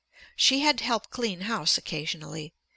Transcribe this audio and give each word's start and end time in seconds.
She 0.35 0.61
had 0.61 0.79
to 0.79 0.83
help 0.83 1.11
clean 1.11 1.41
house 1.41 1.77
occasionally. 1.77 2.55